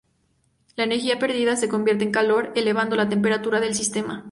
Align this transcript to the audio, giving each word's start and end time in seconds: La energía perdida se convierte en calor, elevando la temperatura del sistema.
La 0.77 0.85
energía 0.85 1.19
perdida 1.19 1.55
se 1.55 1.69
convierte 1.69 2.03
en 2.03 2.11
calor, 2.11 2.51
elevando 2.55 2.95
la 2.95 3.07
temperatura 3.07 3.59
del 3.59 3.75
sistema. 3.75 4.19